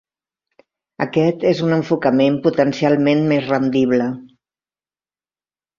[1.05, 4.13] Aquest és un enfocament potencialment més rendible.